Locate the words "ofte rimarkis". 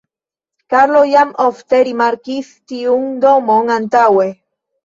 1.43-2.51